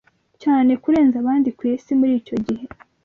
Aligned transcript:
cyane 0.43 0.71
kurenza 0.83 1.15
abandi 1.19 1.49
ku 1.57 1.61
isi 1.73 1.91
muri 1.99 2.13
icyo 2.21 2.35
gihe 2.45 2.65